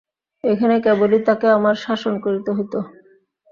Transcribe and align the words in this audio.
এইখানে 0.43 0.75
কেবলই 0.85 1.19
তাকে 1.27 1.47
আমার 1.49 1.75
শাসন 1.85 2.13
করিতে 2.23 2.49
হইত। 2.51 2.73